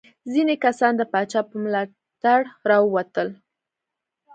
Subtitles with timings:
[0.33, 3.29] ځینې کسان د پاچا په ملاتړ راووتل.